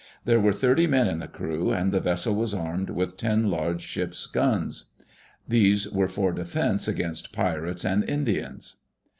[0.25, 3.81] There were thirty men in the crew, and the vessel was armed with ten large
[3.83, 4.93] ships' guns.
[5.47, 8.77] These were for defense against pirates and Indians.